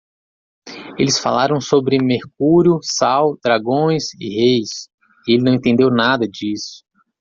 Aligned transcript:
Eles 0.97 1.19
falaram 1.19 1.61
sobre 1.61 2.03
mercúrio? 2.03 2.79
sal? 2.81 3.37
dragões? 3.43 4.05
e 4.19 4.35
reis? 4.35 4.89
e 5.27 5.33
ele 5.35 5.43
não 5.43 5.53
entendeu 5.53 5.91
nada 5.91 6.27
disso. 6.27 6.83